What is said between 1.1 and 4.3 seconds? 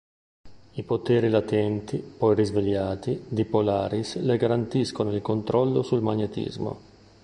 latenti, poi risvegliati, di Polaris